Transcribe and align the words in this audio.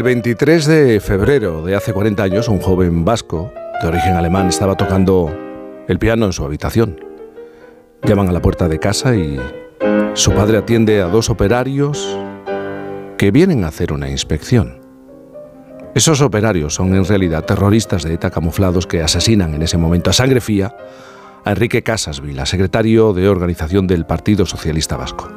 El 0.00 0.04
23 0.04 0.64
de 0.64 0.98
febrero 0.98 1.62
de 1.62 1.76
hace 1.76 1.92
40 1.92 2.22
años, 2.22 2.48
un 2.48 2.58
joven 2.58 3.04
vasco 3.04 3.52
de 3.82 3.88
origen 3.88 4.14
alemán 4.14 4.48
estaba 4.48 4.74
tocando 4.74 5.30
el 5.88 5.98
piano 5.98 6.24
en 6.24 6.32
su 6.32 6.42
habitación. 6.42 7.04
Llaman 8.04 8.30
a 8.30 8.32
la 8.32 8.40
puerta 8.40 8.66
de 8.66 8.78
casa 8.78 9.14
y 9.14 9.38
su 10.14 10.32
padre 10.32 10.56
atiende 10.56 11.02
a 11.02 11.08
dos 11.08 11.28
operarios 11.28 12.18
que 13.18 13.30
vienen 13.30 13.62
a 13.62 13.68
hacer 13.68 13.92
una 13.92 14.08
inspección. 14.08 14.80
Esos 15.94 16.22
operarios 16.22 16.72
son 16.72 16.94
en 16.94 17.04
realidad 17.04 17.44
terroristas 17.44 18.02
de 18.02 18.14
ETA 18.14 18.30
camuflados 18.30 18.86
que 18.86 19.02
asesinan 19.02 19.52
en 19.52 19.60
ese 19.60 19.76
momento 19.76 20.08
a 20.08 20.14
sangre 20.14 20.40
fría 20.40 20.74
a 21.44 21.50
Enrique 21.50 21.82
Casas 21.82 22.22
Vila, 22.22 22.46
secretario 22.46 23.12
de 23.12 23.28
organización 23.28 23.86
del 23.86 24.06
Partido 24.06 24.46
Socialista 24.46 24.96
Vasco. 24.96 25.28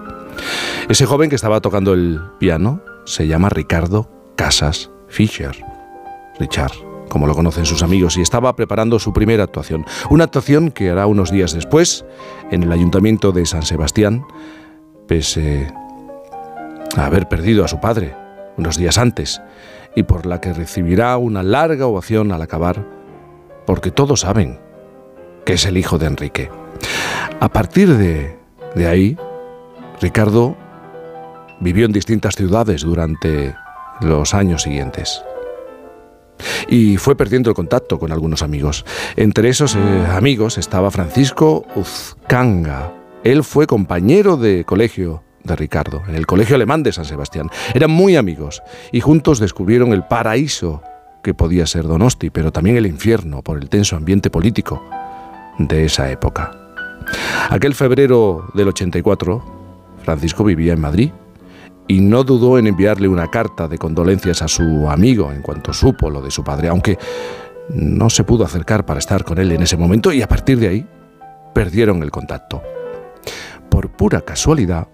Ese 0.88 1.06
joven 1.06 1.30
que 1.30 1.36
estaba 1.36 1.60
tocando 1.60 1.92
el 1.94 2.22
piano 2.40 2.80
se 3.04 3.28
llama 3.28 3.50
Ricardo 3.50 4.23
Casas 4.36 4.90
Fischer. 5.08 5.56
Richard, 6.40 6.72
como 7.10 7.28
lo 7.28 7.36
conocen 7.36 7.66
sus 7.66 7.84
amigos, 7.84 8.18
y 8.18 8.22
estaba 8.22 8.56
preparando 8.56 9.00
su 9.00 9.14
primera 9.14 9.44
actuación. 9.44 9.86
Una 10.10 10.26
actuación 10.26 10.72
que 10.72 10.90
hará 10.90 11.06
unos 11.06 11.32
días 11.32 11.54
después 11.54 12.06
en 12.52 12.64
el 12.64 12.72
Ayuntamiento 12.72 13.32
de 13.32 13.46
San 13.46 13.64
Sebastián, 13.64 14.26
pese 15.08 15.72
a 16.98 17.06
haber 17.06 17.28
perdido 17.28 17.64
a 17.64 17.68
su 17.68 17.80
padre 17.80 18.16
unos 18.58 18.78
días 18.78 18.98
antes, 18.98 19.42
y 19.96 20.04
por 20.04 20.26
la 20.26 20.42
que 20.42 20.54
recibirá 20.54 21.18
una 21.18 21.44
larga 21.44 21.86
ovación 21.86 22.32
al 22.32 22.42
acabar, 22.42 22.86
porque 23.66 23.92
todos 23.92 24.22
saben 24.22 24.60
que 25.46 25.54
es 25.54 25.66
el 25.66 25.78
hijo 25.78 25.98
de 25.98 26.08
Enrique. 26.08 26.50
A 27.40 27.50
partir 27.50 27.96
de, 27.96 28.38
de 28.76 28.88
ahí, 28.88 29.18
Ricardo 30.02 30.56
vivió 31.60 31.86
en 31.86 31.92
distintas 31.92 32.36
ciudades 32.36 32.82
durante 32.82 33.56
los 34.02 34.34
años 34.34 34.64
siguientes. 34.64 35.24
Y 36.68 36.98
fue 36.98 37.16
perdiendo 37.16 37.50
el 37.50 37.56
contacto 37.56 38.00
con 38.00 38.12
algunos 38.12 38.42
amigos. 38.42 38.86
Entre 39.16 39.50
esos 39.50 39.76
eh, 39.76 39.80
amigos 40.10 40.58
estaba 40.58 40.92
Francisco 40.92 41.66
Uzcanga. 41.76 42.92
Él 43.24 43.44
fue 43.44 43.68
compañero 43.68 44.38
de 44.38 44.66
colegio 44.66 45.24
de 45.44 45.56
Ricardo, 45.56 46.02
en 46.08 46.16
el 46.16 46.26
Colegio 46.26 46.56
Alemán 46.56 46.84
de 46.84 46.92
San 46.92 47.06
Sebastián. 47.06 47.50
Eran 47.74 47.92
muy 47.92 48.16
amigos 48.16 48.62
y 48.92 49.02
juntos 49.02 49.40
descubrieron 49.40 49.94
el 49.94 50.04
paraíso 50.04 50.82
que 51.22 51.34
podía 51.34 51.66
ser 51.66 51.84
Donosti, 51.84 52.30
pero 52.30 52.52
también 52.52 52.78
el 52.78 52.86
infierno 52.86 53.42
por 53.42 53.58
el 53.58 53.70
tenso 53.70 53.96
ambiente 53.96 54.30
político 54.30 54.84
de 55.58 55.86
esa 55.86 56.12
época. 56.12 56.52
Aquel 57.50 57.76
febrero 57.76 58.50
del 58.54 58.70
84, 58.70 59.44
Francisco 60.04 60.44
vivía 60.44 60.74
en 60.74 60.82
Madrid 60.82 61.12
y 61.88 62.02
no 62.02 62.24
dudó 62.24 62.58
en 62.58 62.68
enviarle 62.68 63.08
una 63.08 63.30
carta 63.30 63.68
de 63.68 63.78
condolencias 63.78 64.42
a 64.42 64.48
su 64.48 64.90
amigo 64.90 65.32
en 65.32 65.42
cuanto 65.42 65.74
supo 65.74 66.10
lo 66.10 66.22
de 66.22 66.32
su 66.32 66.44
padre, 66.44 66.70
aunque 66.70 66.98
no 67.70 68.10
se 68.10 68.24
pudo 68.24 68.46
acercar 68.46 68.86
para 68.86 69.00
estar 69.00 69.24
con 69.24 69.38
él 69.38 69.52
en 69.52 69.64
ese 69.64 69.78
momento 69.78 70.12
y 70.12 70.22
a 70.22 70.28
partir 70.28 70.60
de 70.60 70.68
ahí 70.68 70.88
perdieron 71.54 72.04
el 72.04 72.12
contacto. 72.12 72.62
Por 73.70 73.90
pura 73.90 74.22
casualidad, 74.22 74.88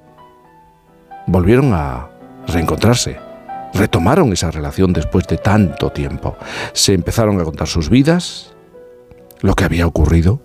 volvieron 1.28 1.74
a 1.74 2.10
reencontrarse, 2.48 3.20
retomaron 3.74 4.34
esa 4.34 4.52
relación 4.52 4.94
después 4.94 5.28
de 5.28 5.38
tanto 5.38 5.92
tiempo, 5.92 6.38
se 6.74 6.94
empezaron 6.94 7.40
a 7.40 7.44
contar 7.44 7.68
sus 7.68 7.90
vidas, 7.90 8.56
lo 9.42 9.54
que 9.54 9.64
había 9.64 9.88
ocurrido, 9.88 10.42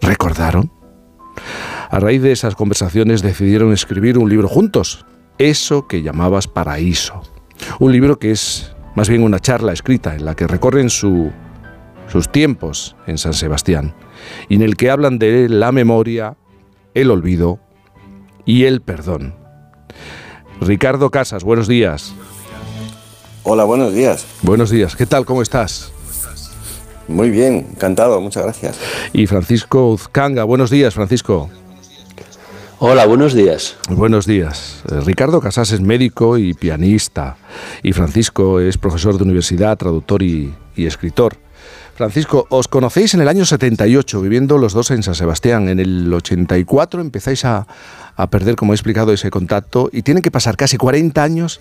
recordaron. 0.00 0.72
A 1.90 1.98
raíz 1.98 2.22
de 2.22 2.32
esas 2.32 2.54
conversaciones 2.54 3.22
decidieron 3.22 3.72
escribir 3.72 4.18
un 4.18 4.28
libro 4.28 4.48
juntos, 4.48 5.04
eso 5.40 5.86
que 5.86 6.02
llamabas 6.02 6.46
paraíso. 6.46 7.22
Un 7.78 7.92
libro 7.92 8.18
que 8.18 8.30
es 8.30 8.74
más 8.94 9.08
bien 9.08 9.22
una 9.22 9.40
charla 9.40 9.72
escrita 9.72 10.14
en 10.14 10.24
la 10.26 10.34
que 10.34 10.46
recorren 10.46 10.90
sus 10.90 11.32
tiempos 12.30 12.96
en 13.06 13.16
San 13.16 13.32
Sebastián 13.32 13.94
y 14.48 14.56
en 14.56 14.62
el 14.62 14.76
que 14.76 14.90
hablan 14.90 15.18
de 15.18 15.48
la 15.48 15.72
memoria, 15.72 16.36
el 16.92 17.10
olvido 17.10 17.58
y 18.44 18.64
el 18.64 18.82
perdón. 18.82 19.34
Ricardo 20.60 21.10
Casas, 21.10 21.42
buenos 21.42 21.68
días. 21.68 22.12
Hola, 23.42 23.64
buenos 23.64 23.94
días. 23.94 24.26
Buenos 24.42 24.68
días, 24.70 24.94
¿qué 24.94 25.06
tal? 25.06 25.24
¿Cómo 25.24 25.40
estás? 25.40 25.90
Muy 27.08 27.30
bien, 27.30 27.68
encantado, 27.72 28.20
muchas 28.20 28.42
gracias. 28.44 28.78
Y 29.14 29.26
Francisco 29.26 29.88
Uzcanga, 29.88 30.44
buenos 30.44 30.70
días, 30.70 30.94
Francisco. 30.94 31.48
Hola, 32.82 33.04
buenos 33.04 33.34
días. 33.34 33.76
Buenos 33.90 34.24
días. 34.24 34.82
Eh, 34.90 35.00
Ricardo 35.00 35.42
Casas 35.42 35.70
es 35.70 35.82
médico 35.82 36.38
y 36.38 36.54
pianista 36.54 37.36
y 37.82 37.92
Francisco 37.92 38.58
es 38.58 38.78
profesor 38.78 39.18
de 39.18 39.24
universidad, 39.24 39.76
traductor 39.76 40.22
y, 40.22 40.54
escritor. 40.76 41.36
Francisco, 41.94 42.46
os 42.48 42.68
conocéis 42.68 43.12
en 43.12 43.20
el 43.20 43.28
año 43.28 43.44
78, 43.44 44.22
viviendo 44.22 44.56
los 44.56 44.72
dos 44.72 44.90
en 44.92 45.02
San 45.02 45.14
Sebastián. 45.14 45.68
En 45.68 45.78
el 45.78 46.10
84 46.10 47.02
empezáis 47.02 47.44
a, 47.44 47.66
perder, 48.30 48.56
como 48.56 48.72
he 48.72 48.76
explicado, 48.76 49.12
ese 49.12 49.30
contacto 49.30 49.90
y 49.92 50.00
tienen 50.00 50.22
que 50.22 50.30
pasar 50.30 50.56
casi 50.56 50.78
40 50.78 51.22
años 51.22 51.60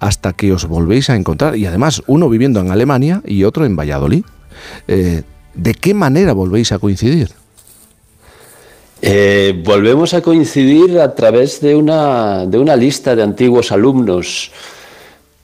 hasta 0.00 0.32
que 0.32 0.52
os 0.52 0.66
volvéis 0.66 1.08
a 1.08 1.14
encontrar. 1.14 1.54
Y 1.54 1.66
además, 1.66 2.02
uno 2.08 2.28
viviendo 2.28 2.58
en 2.58 2.72
Alemania 2.72 3.22
y 3.24 3.44
otro 3.44 3.64
en 3.64 3.76
Valladolid. 3.76 4.24
Eh, 4.88 5.22
¿De 5.54 5.74
qué 5.74 5.94
manera 5.94 6.32
volvéis 6.32 6.72
a 6.72 6.80
coincidir? 6.80 7.30
Eh, 9.00 9.60
volvemos 9.64 10.12
a 10.14 10.20
coincidir 10.20 10.98
a 10.98 11.14
través 11.14 11.60
de 11.60 11.76
una, 11.76 12.46
de 12.46 12.58
una 12.58 12.74
lista 12.74 13.14
de 13.14 13.22
antiguos 13.22 13.70
alumnos, 13.70 14.50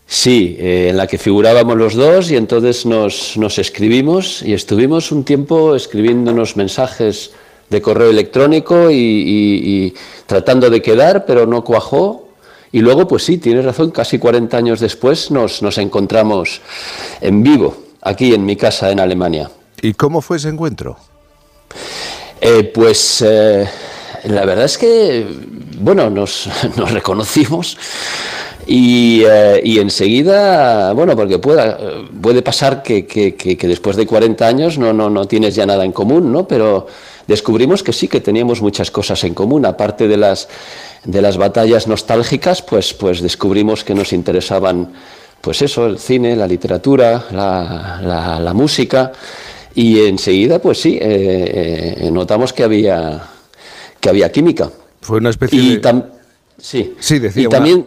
sí, 0.06 0.56
eh, 0.58 0.88
en 0.90 0.96
la 0.96 1.06
que 1.06 1.18
figurábamos 1.18 1.76
los 1.76 1.94
dos 1.94 2.30
y 2.32 2.36
entonces 2.36 2.84
nos, 2.84 3.36
nos, 3.36 3.58
escribimos 3.58 4.42
y 4.42 4.54
estuvimos 4.54 5.12
un 5.12 5.24
tiempo 5.24 5.76
escribiéndonos 5.76 6.56
mensajes 6.56 7.30
de 7.70 7.80
correo 7.80 8.10
electrónico 8.10 8.90
y, 8.90 9.94
tratando 10.26 10.68
de 10.68 10.82
quedar, 10.82 11.24
pero 11.24 11.46
no 11.46 11.62
cuajó. 11.64 12.28
Y 12.72 12.80
luego, 12.80 13.06
pues 13.06 13.22
sí, 13.22 13.38
tienes 13.38 13.64
razón, 13.64 13.92
casi 13.92 14.18
40 14.18 14.56
años 14.56 14.80
después 14.80 15.30
nos, 15.30 15.62
nos 15.62 15.78
encontramos 15.78 16.60
en 17.20 17.42
vivo, 17.42 17.76
aquí 18.02 18.34
en 18.34 18.44
mi 18.44 18.56
casa 18.56 18.90
en 18.90 18.98
Alemania. 18.98 19.48
¿Y 19.80 19.94
cómo 19.94 20.20
fue 20.20 20.38
ese 20.38 20.48
encuentro? 20.48 20.96
Eh, 22.40 22.64
pues 22.64 23.22
eh, 23.26 23.66
la 24.24 24.44
verdad 24.44 24.64
es 24.64 24.78
que, 24.78 25.26
bueno, 25.78 26.10
nos, 26.10 26.48
reconocimos 26.92 27.76
eh, 28.66 29.60
y, 29.62 29.78
enseguida, 29.78 30.92
bueno, 30.92 31.14
porque 31.14 31.38
puede, 31.38 31.76
puede 32.20 32.42
pasar 32.42 32.82
que, 32.82 33.56
después 33.60 33.96
de 33.96 34.06
40 34.06 34.46
años 34.46 34.78
no, 34.78 34.92
no, 34.92 35.10
no 35.10 35.26
tienes 35.26 35.54
ya 35.54 35.66
nada 35.66 35.84
en 35.84 35.92
común, 35.92 36.32
¿no? 36.32 36.48
Pero 36.48 36.86
descubrimos 37.26 37.82
que 37.82 37.92
sí, 37.92 38.08
que 38.08 38.20
teníamos 38.20 38.62
muchas 38.62 38.90
cosas 38.90 39.22
en 39.24 39.34
común, 39.34 39.66
aparte 39.66 40.08
de 40.08 40.16
las, 40.16 40.48
de 41.04 41.20
las 41.20 41.36
batallas 41.36 41.86
nostálgicas, 41.86 42.62
pues, 42.62 42.94
pues 42.94 43.20
descubrimos 43.20 43.84
que 43.84 43.94
nos 43.94 44.12
interesaban, 44.12 44.92
pues 45.40 45.60
eso, 45.60 45.86
el 45.86 45.98
cine, 45.98 46.34
la 46.34 46.46
literatura, 46.46 47.26
la, 47.30 48.40
la 48.40 48.54
música. 48.54 49.12
Y 49.74 50.00
enseguida, 50.06 50.60
pues 50.60 50.80
sí, 50.80 50.98
eh, 51.00 51.96
eh, 51.98 52.10
notamos 52.10 52.52
que 52.52 52.62
había, 52.62 53.22
que 54.00 54.08
había 54.08 54.30
química. 54.30 54.70
Fue 55.00 55.18
una 55.18 55.30
especie 55.30 55.78
de... 55.78 56.02
Sí, 56.58 56.94
sí 56.98 57.18
decía. 57.18 57.44
Y 57.44 57.48
también... 57.48 57.86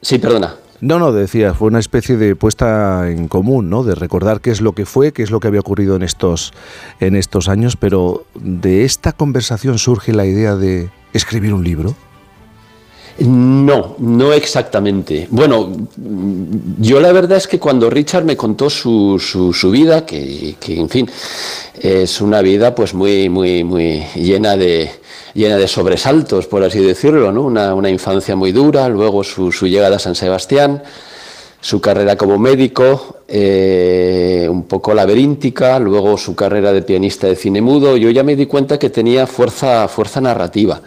Sí, 0.00 0.18
perdona. 0.18 0.56
No, 0.80 1.00
no, 1.00 1.12
decía, 1.12 1.54
fue 1.54 1.68
una 1.68 1.80
especie 1.80 2.16
de 2.16 2.36
puesta 2.36 3.10
en 3.10 3.26
común, 3.26 3.68
¿no? 3.68 3.82
De 3.82 3.96
recordar 3.96 4.40
qué 4.40 4.50
es 4.50 4.60
lo 4.60 4.72
que 4.72 4.86
fue, 4.86 5.12
qué 5.12 5.24
es 5.24 5.30
lo 5.30 5.40
que 5.40 5.48
había 5.48 5.60
ocurrido 5.60 5.96
en 5.96 6.02
estos, 6.02 6.52
en 7.00 7.16
estos 7.16 7.48
años, 7.48 7.76
pero 7.76 8.24
de 8.34 8.84
esta 8.84 9.12
conversación 9.12 9.78
surge 9.78 10.12
la 10.12 10.24
idea 10.24 10.54
de 10.54 10.88
escribir 11.12 11.52
un 11.52 11.64
libro. 11.64 11.96
No, 13.20 13.96
no 13.98 14.32
exactamente. 14.32 15.26
Bueno, 15.30 15.72
yo 16.78 17.00
la 17.00 17.10
verdad 17.10 17.38
es 17.38 17.48
que 17.48 17.58
cuando 17.58 17.90
Richard 17.90 18.24
me 18.24 18.36
contó 18.36 18.70
su, 18.70 19.18
su, 19.18 19.70
vida, 19.72 20.06
que, 20.06 20.54
en 20.68 20.88
fin, 20.88 21.10
es 21.80 22.20
una 22.20 22.42
vida 22.42 22.74
pues 22.76 22.94
muy, 22.94 23.28
muy, 23.28 23.64
muy 23.64 24.04
llena 24.14 24.56
de, 24.56 24.90
llena 25.34 25.56
de 25.56 25.66
sobresaltos, 25.66 26.46
por 26.46 26.62
así 26.62 26.78
decirlo, 26.78 27.32
¿no? 27.32 27.42
Una, 27.42 27.90
infancia 27.90 28.36
muy 28.36 28.52
dura, 28.52 28.88
luego 28.88 29.24
su, 29.24 29.50
llegada 29.66 29.96
a 29.96 30.00
San 30.00 30.14
Sebastián, 30.14 30.84
su 31.60 31.80
carrera 31.80 32.14
como 32.14 32.38
médico, 32.38 33.16
eh, 33.26 34.46
un 34.48 34.62
poco 34.62 34.94
laberíntica, 34.94 35.80
luego 35.80 36.16
su 36.18 36.36
carrera 36.36 36.72
de 36.72 36.82
pianista 36.82 37.26
de 37.26 37.34
cine 37.34 37.60
mudo, 37.60 37.96
yo 37.96 38.10
ya 38.10 38.22
me 38.22 38.36
di 38.36 38.46
cuenta 38.46 38.78
que 38.78 38.90
tenía 38.90 39.26
fuerza, 39.26 39.88
fuerza 39.88 40.20
narrativa 40.20 40.80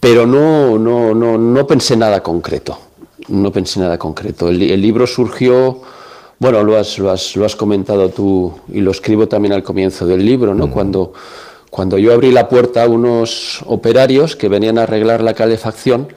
pero 0.00 0.26
no, 0.26 0.78
no, 0.78 1.14
no, 1.14 1.38
no 1.38 1.66
pensé 1.66 1.96
nada 1.96 2.22
concreto. 2.22 2.78
No 3.28 3.50
pensé 3.50 3.80
nada 3.80 3.98
concreto. 3.98 4.48
El, 4.48 4.80
libro 4.80 5.06
surgió, 5.06 5.82
bueno, 6.38 6.62
lo 6.62 6.76
has, 6.76 6.98
lo, 6.98 7.10
has, 7.10 7.34
lo 7.34 7.44
has, 7.44 7.56
comentado 7.56 8.08
tú 8.10 8.52
y 8.72 8.80
lo 8.80 8.92
escribo 8.92 9.26
también 9.26 9.52
al 9.52 9.64
comienzo 9.64 10.06
del 10.06 10.24
libro, 10.24 10.54
¿no? 10.54 10.70
Cuando, 10.70 11.12
cuando 11.70 11.98
yo 11.98 12.12
abrí 12.12 12.30
la 12.30 12.48
puerta 12.48 12.84
a 12.84 12.88
unos 12.88 13.62
operarios 13.66 14.36
que 14.36 14.48
venían 14.48 14.78
a 14.78 14.84
arreglar 14.84 15.22
la 15.22 15.34
calefacción 15.34 16.08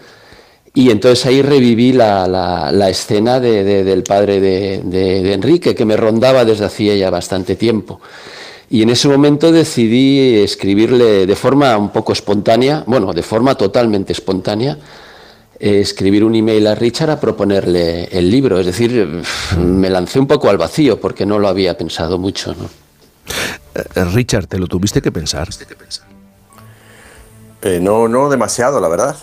Y 0.75 0.91
entonces 0.91 1.25
ahí 1.25 1.41
reviví 1.41 1.93
la, 1.93 2.27
la, 2.27 2.89
escena 2.89 3.39
del 3.39 4.03
padre 4.03 4.39
de, 4.39 4.81
de, 4.83 5.33
Enrique, 5.33 5.73
que 5.73 5.85
me 5.85 5.97
rondaba 5.97 6.45
desde 6.45 6.65
hacía 6.65 6.95
ya 6.95 7.09
bastante 7.09 7.55
tiempo. 7.55 7.99
Y 8.69 8.83
en 8.83 8.89
ese 8.91 9.07
momento 9.07 9.51
decidí 9.51 10.43
escribirle 10.43 11.25
de 11.25 11.35
forma 11.35 11.75
un 11.77 11.89
poco 11.89 12.13
espontánea, 12.13 12.83
bueno, 12.85 13.13
de 13.13 13.23
forma 13.23 13.55
totalmente 13.55 14.13
espontánea, 14.13 14.77
eh, 15.59 15.79
escribir 15.79 16.23
un 16.23 16.35
email 16.35 16.67
a 16.67 16.75
Richard 16.75 17.09
a 17.09 17.19
proponerle 17.19 18.05
el 18.05 18.29
libro. 18.29 18.59
Es 18.59 18.67
decir, 18.67 19.23
me 19.57 19.89
lancé 19.89 20.19
un 20.19 20.27
poco 20.27 20.49
al 20.49 20.57
vacío 20.57 21.01
porque 21.01 21.25
no 21.25 21.39
lo 21.39 21.47
había 21.47 21.75
pensado 21.77 22.19
mucho. 22.19 22.53
¿no? 22.53 22.69
Eh, 23.73 24.05
Richard, 24.13 24.45
¿te 24.45 24.59
lo 24.59 24.67
tuviste 24.67 25.01
que 25.01 25.11
pensar? 25.11 25.49
Eh, 27.63 27.79
no, 27.81 28.07
no 28.07 28.29
demasiado, 28.29 28.79
la 28.79 28.87
verdad. 28.87 29.15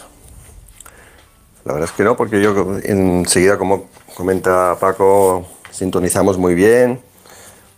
La 1.64 1.72
verdad 1.72 1.88
es 1.88 1.96
que 1.96 2.04
no, 2.04 2.16
porque 2.16 2.42
yo 2.42 2.78
enseguida, 2.82 3.58
como 3.58 3.88
comenta 4.14 4.76
Paco, 4.78 5.46
sintonizamos 5.70 6.36
muy 6.36 6.54
bien, 6.54 7.00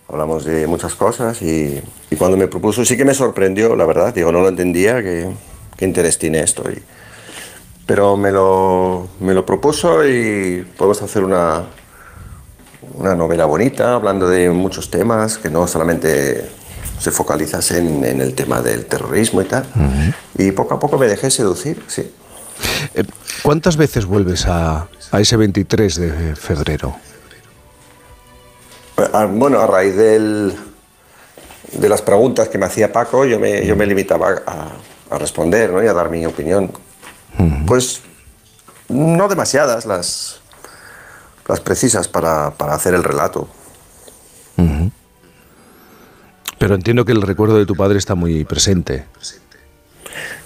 hablamos 0.08 0.44
de 0.44 0.66
muchas 0.66 0.94
cosas 0.94 1.40
y, 1.42 1.80
cuando 2.16 2.36
me 2.36 2.48
propuso 2.48 2.84
sí 2.84 2.96
que 2.96 3.04
me 3.04 3.14
sorprendió, 3.14 3.76
la 3.76 3.84
verdad, 3.84 4.14
digo, 4.14 4.32
no 4.32 4.40
lo 4.40 4.48
entendía, 4.48 5.02
qué, 5.02 5.30
interés 5.80 6.18
tiene 6.18 6.40
esto. 6.40 6.64
pero 7.86 8.16
me 8.16 8.32
lo, 8.32 9.08
me 9.20 9.34
lo 9.34 9.46
propuso 9.46 10.06
y 10.06 10.66
podemos 10.76 11.00
hacer 11.02 11.22
una, 11.22 11.64
una 12.94 13.14
novela 13.14 13.44
bonita, 13.44 13.94
hablando 13.94 14.28
de 14.28 14.50
muchos 14.50 14.90
temas, 14.90 15.38
que 15.38 15.50
no 15.50 15.66
solamente 15.68 16.50
se 16.98 17.10
focaliza 17.10 17.60
en, 17.76 18.04
en 18.04 18.20
el 18.20 18.34
tema 18.34 18.60
del 18.60 18.86
terrorismo 18.86 19.42
y 19.42 19.44
tal. 19.44 19.64
Y 20.36 20.50
poco 20.52 20.74
a 20.74 20.80
poco 20.80 20.98
me 20.98 21.06
dejé 21.06 21.30
seducir, 21.30 21.82
sí. 21.86 22.10
Eh, 22.94 23.04
¿Cuántas 23.42 23.76
veces 23.76 24.04
vuelves 24.04 24.46
a, 24.46 24.88
a, 25.12 25.20
ese 25.20 25.36
23 25.36 25.96
de 25.96 26.36
febrero? 26.36 26.96
Bueno, 29.30 29.60
a 29.60 29.66
raíz 29.66 29.96
del, 29.96 30.54
de 31.72 31.88
las 31.88 32.02
preguntas 32.02 32.48
que 32.48 32.58
me 32.58 32.66
hacía 32.66 32.92
Paco, 32.92 33.24
yo 33.24 33.38
me, 33.38 33.64
yo 33.64 33.76
me 33.76 33.86
limitaba 33.86 34.42
a, 34.46 34.72
a 35.10 35.18
responder 35.18 35.70
¿no? 35.70 35.82
y 35.82 35.86
a 35.86 35.92
dar 35.92 36.10
mi 36.10 36.26
opinión. 36.26 36.70
Pues 37.66 38.00
no 38.88 39.28
demasiadas 39.28 39.86
las, 39.86 40.40
las 41.46 41.60
precisas 41.60 42.08
para, 42.08 42.50
para 42.52 42.74
hacer 42.74 42.94
el 42.94 43.04
relato. 43.04 43.48
Pero 46.58 46.74
entiendo 46.74 47.04
que 47.04 47.12
el 47.12 47.22
recuerdo 47.22 47.56
de 47.56 47.66
tu 47.66 47.76
padre 47.76 47.98
está 47.98 48.16
muy 48.16 48.44
presente. 48.44 49.04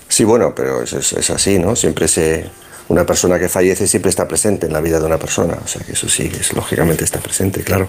Sí, 0.08 0.24
bueno, 0.24 0.54
pero 0.54 0.82
es, 0.82 0.92
es, 0.92 1.30
así, 1.30 1.58
¿no? 1.58 1.74
Siempre 1.74 2.06
se, 2.06 2.50
una 2.88 3.06
persona 3.06 3.38
que 3.38 3.48
fallece 3.48 3.86
siempre 3.86 4.10
está 4.10 4.28
presente 4.28 4.66
en 4.66 4.72
la 4.72 4.80
vida 4.80 5.00
de 5.00 5.06
una 5.06 5.18
persona. 5.18 5.58
O 5.64 5.68
sea 5.68 5.82
que 5.82 5.92
eso 5.92 6.08
sí, 6.08 6.30
es, 6.38 6.52
lógicamente 6.52 7.04
está 7.04 7.20
presente, 7.20 7.62
claro. 7.62 7.88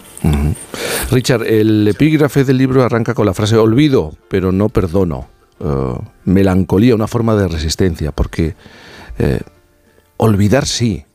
Richard, 1.12 1.44
el 1.48 1.88
epígrafe 1.88 2.44
del 2.44 2.58
libro 2.58 2.84
arranca 2.84 3.14
con 3.14 3.26
la 3.26 3.34
frase 3.34 3.58
olvido, 3.58 4.14
pero 4.30 4.52
no 4.52 4.70
perdono. 4.70 5.28
Uh, 5.60 5.98
melancolía, 6.26 6.96
una 6.96 7.08
forma 7.08 7.36
de 7.36 7.48
resistencia, 7.48 8.12
porque 8.12 8.56
eh, 9.18 9.40
olvidar 10.18 10.66
sí, 10.66 11.06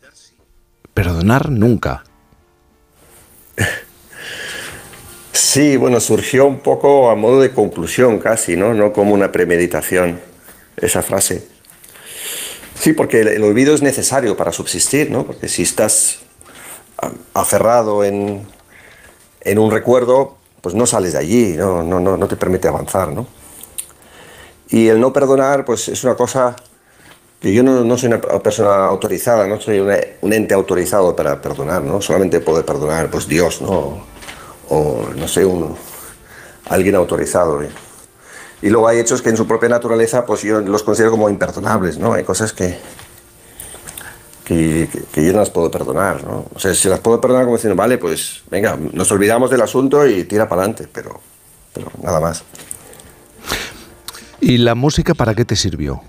perdonar 0.95 1.51
nunca. 1.51 2.05
Sí, 5.33 5.77
bueno, 5.77 6.01
surgió 6.01 6.47
un 6.47 6.61
poco 6.61 7.11
a 7.11 7.15
modo 7.15 7.41
de 7.41 7.53
conclusión 7.53 8.19
casi, 8.19 8.57
¿no? 8.57 8.75
No 8.75 8.93
como 8.93 9.15
una 9.15 9.31
premeditación, 9.31 10.21
esa 10.77 11.03
frase. 11.03 11.47
Sí, 12.81 12.93
porque 12.93 13.21
el, 13.21 13.43
olvido 13.43 13.75
es 13.75 13.83
necesario 13.83 14.37
para 14.37 14.53
subsistir, 14.53 15.11
¿no? 15.11 15.25
Porque 15.25 15.49
si 15.49 15.63
estás 15.63 16.21
aferrado 17.35 18.05
en, 18.05 18.47
en 19.41 19.59
un 19.59 19.71
recuerdo, 19.71 20.37
pues 20.61 20.75
no 20.75 20.87
sales 20.87 21.13
de 21.13 21.19
allí, 21.19 21.55
no, 21.57 21.83
no, 21.83 22.01
no, 22.01 22.29
te 22.29 22.37
permite 22.37 22.69
avanzar, 22.69 23.13
¿no? 23.13 23.27
Y 24.69 24.89
el 24.89 25.01
no 25.01 25.13
perdonar, 25.13 25.65
pues 25.65 25.89
es 25.89 26.05
una 26.05 26.15
cosa 26.15 26.55
que 27.41 27.53
yo 27.53 27.63
no, 27.63 27.85
no, 27.85 27.97
soy 27.97 28.09
una 28.09 28.21
persona 28.21 28.87
autorizada, 28.87 29.47
no 29.47 29.61
soy 29.61 29.81
un 29.81 30.33
ente 30.33 30.55
autorizado 30.55 31.15
para 31.15 31.41
perdonar, 31.41 31.83
¿no? 31.83 32.01
Solamente 32.01 32.41
puede 32.41 32.65
perdonar, 32.65 33.11
pues 33.11 33.27
Dios, 33.27 33.63
¿no? 33.63 34.05
o 34.69 35.09
no 35.17 35.29
sé, 35.29 35.45
un, 35.45 35.77
alguien 36.69 36.95
autorizado. 36.95 37.63
¿eh? 37.63 37.71
Y 38.61 38.71
luego 38.71 38.89
hay 38.89 38.99
hechos 38.99 39.23
que 39.23 39.29
en 39.29 39.37
su 39.37 39.47
propia 39.47 39.69
naturaleza 39.69 40.27
pues 40.27 40.43
yo 40.43 40.61
los 40.61 40.83
considero 40.83 41.13
como 41.13 41.29
imperdonables, 41.31 41.99
¿no? 41.99 42.13
Hay 42.13 42.25
cosas 42.25 42.53
que, 42.53 42.79
que, 44.45 44.89
yo 45.15 45.33
no 45.33 45.41
las 45.41 45.51
puedo 45.51 45.71
perdonar, 45.71 46.25
¿no? 46.25 46.47
O 46.55 46.59
sea, 46.59 46.75
si 46.75 46.89
las 46.89 47.01
puedo 47.01 47.21
perdonar 47.21 47.45
como 47.45 47.57
diciendo, 47.57 47.77
vale, 47.77 47.99
pues 47.99 48.43
venga, 48.51 48.77
nos 48.93 49.11
olvidamos 49.13 49.51
del 49.51 49.63
asunto 49.63 50.07
y 50.07 50.25
tira 50.25 50.49
para 50.49 50.63
adelante, 50.63 50.89
pero, 50.93 51.21
pero 51.75 51.91
nada 52.03 52.19
más. 52.19 52.43
¿Y 54.41 54.59
la 54.59 54.75
música 54.75 55.15
para 55.15 55.35
qué 55.35 55.45
te 55.45 55.55
sirvió? 55.55 56.03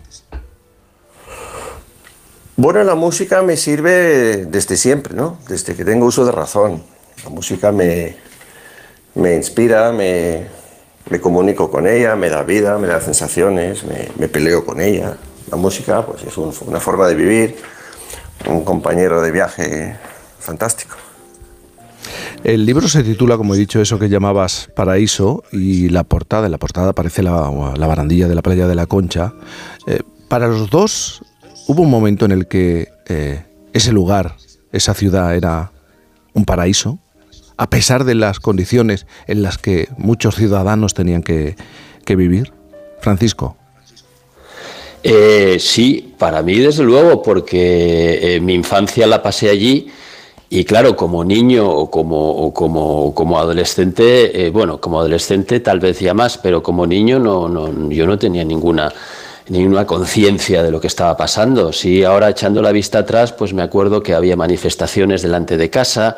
Bueno, 2.55 2.83
la 2.83 2.95
música 2.95 3.41
me 3.41 3.57
sirve 3.57 4.45
desde 4.45 4.75
siempre, 4.77 5.13
¿no? 5.13 5.37
Desde 5.47 5.75
que 5.75 5.85
tengo 5.85 6.05
uso 6.05 6.25
de 6.25 6.31
razón. 6.31 6.83
La 7.23 7.29
música 7.29 7.71
me, 7.71 8.17
me 9.15 9.35
inspira, 9.35 9.91
me, 9.91 10.47
me, 11.09 11.19
comunico 11.19 11.69
con 11.69 11.87
ella, 11.87 12.15
me 12.15 12.29
da 12.29 12.43
vida, 12.43 12.77
me 12.77 12.87
da 12.87 13.01
sensaciones, 13.01 13.83
me, 14.17 14.27
peleo 14.27 14.65
con 14.65 14.81
ella. 14.81 15.17
La 15.51 15.57
música 15.57 16.05
pues, 16.05 16.23
es 16.23 16.37
una 16.37 16.79
forma 16.79 17.07
de 17.07 17.15
vivir, 17.15 17.55
un 18.47 18.63
compañero 18.63 19.21
de 19.21 19.31
viaje 19.31 19.95
fantástico. 20.39 20.95
El 22.43 22.65
libro 22.65 22.87
se 22.87 23.03
titula, 23.03 23.35
como 23.35 23.53
he 23.53 23.57
dicho, 23.57 23.81
eso 23.81 23.99
que 23.99 24.07
llamabas 24.07 24.69
Paraíso 24.73 25.43
y 25.51 25.89
la 25.89 26.03
portada, 26.03 26.45
en 26.45 26.51
la 26.51 26.57
portada 26.57 26.89
aparece 26.89 27.21
la, 27.21 27.51
la 27.75 27.87
barandilla 27.87 28.27
de 28.27 28.35
la 28.35 28.41
playa 28.41 28.67
de 28.67 28.75
la 28.75 28.85
Concha. 28.85 29.33
Eh, 29.87 29.99
para 30.29 30.47
los 30.47 30.69
dos 30.69 31.21
hubo 31.67 31.83
un 31.83 31.89
momento 31.89 32.25
en 32.25 32.31
el 32.31 32.47
que 32.47 32.87
eh, 33.07 33.43
ese 33.73 33.91
lugar, 33.91 34.35
esa 34.71 34.93
ciudad 34.93 35.35
era 35.35 35.71
un 36.33 36.45
paraíso 36.45 36.97
a 37.59 37.69
pesar 37.69 38.05
de 38.05 38.15
las 38.15 38.39
condiciones 38.39 39.05
en 39.27 39.43
las 39.43 39.57
que 39.57 39.89
muchos 39.97 40.35
ciudadanos 40.35 40.93
tenían 40.93 41.23
que, 41.23 41.55
vivir? 42.07 42.53
Francisco. 43.01 43.57
Eh, 45.03 45.57
sí, 45.59 46.15
para 46.17 46.41
mí 46.41 46.57
desde 46.57 46.83
luego, 46.83 47.21
porque 47.21 48.35
eh, 48.35 48.39
mi 48.39 48.53
infancia 48.53 49.05
la 49.05 49.21
pasé 49.21 49.49
allí 49.49 49.89
y 50.49 50.63
claro, 50.63 50.95
como 50.95 51.23
niño 51.25 51.69
o 51.69 51.91
como, 51.91 52.53
como, 52.53 53.13
como 53.13 53.37
adolescente, 53.37 54.45
eh, 54.45 54.49
bueno, 54.49 54.79
como 54.79 54.99
adolescente 54.99 55.59
tal 55.59 55.81
vez 55.81 55.99
ya 55.99 56.13
más, 56.13 56.37
pero 56.37 56.63
como 56.63 56.87
niño 56.87 57.19
no, 57.19 57.49
no 57.49 57.91
yo 57.91 58.07
no 58.07 58.17
tenía 58.17 58.45
ninguna 58.45 58.91
ninguna 59.49 59.85
conciencia 59.85 60.63
de 60.63 60.71
lo 60.71 60.79
que 60.79 60.87
estaba 60.87 61.17
pasando. 61.17 61.73
Sí, 61.73 62.03
ahora 62.03 62.29
echando 62.29 62.61
la 62.61 62.71
vista 62.71 62.99
atrás, 62.99 63.33
pues 63.33 63.53
me 63.53 63.61
acuerdo 63.61 64.01
que 64.01 64.13
había 64.13 64.35
manifestaciones 64.35 65.21
delante 65.21 65.57
de 65.57 65.69
casa, 65.69 66.17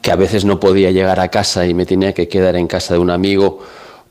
que 0.00 0.10
a 0.10 0.16
veces 0.16 0.44
no 0.44 0.60
podía 0.60 0.90
llegar 0.90 1.20
a 1.20 1.28
casa 1.28 1.66
y 1.66 1.74
me 1.74 1.86
tenía 1.86 2.12
que 2.12 2.28
quedar 2.28 2.56
en 2.56 2.66
casa 2.66 2.94
de 2.94 3.00
un 3.00 3.10
amigo 3.10 3.60